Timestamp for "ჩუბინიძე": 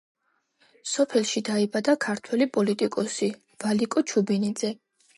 4.11-4.79